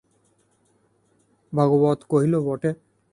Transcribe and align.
ভাগবত 1.53 1.99
কহিল, 2.11 2.33
বটে? 2.39 2.69